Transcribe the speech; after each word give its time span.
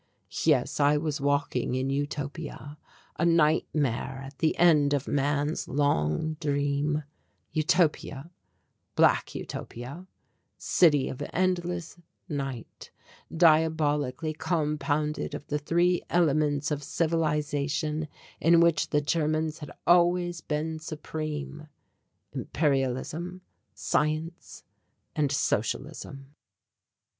Yes, 0.45 0.79
I 0.79 0.97
was 0.97 1.21
walking 1.21 1.75
in 1.75 1.91
Utopia, 1.91 2.79
a 3.17 3.23
nightmare 3.23 4.23
at 4.25 4.39
the 4.39 4.57
end 4.57 4.95
of 4.95 5.07
man's 5.07 5.67
long 5.67 6.37
dream 6.39 7.03
Utopia 7.51 8.31
Black 8.95 9.35
Utopia 9.35 10.07
City 10.57 11.07
of 11.07 11.21
Endless 11.31 11.99
Night 12.27 12.89
diabolically 13.31 14.33
compounded 14.33 15.35
of 15.35 15.45
the 15.45 15.59
three 15.59 16.01
elements 16.09 16.71
of 16.71 16.81
civilization 16.81 18.07
in 18.39 18.59
which 18.59 18.89
the 18.89 19.01
Germans 19.01 19.59
had 19.59 19.69
always 19.85 20.41
been 20.41 20.79
supreme 20.79 21.67
imperialism, 22.33 23.41
science 23.75 24.63
and 25.15 25.31
socialism. 25.31 26.33